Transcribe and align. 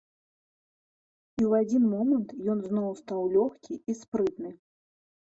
І 1.41 1.43
ў 1.43 1.67
адзін 1.67 1.85
момант 1.93 2.29
ён 2.57 2.67
зноў 2.73 2.91
стаў 3.05 3.21
лёгкі 3.39 3.73
і 3.89 4.01
спрытны. 4.05 4.49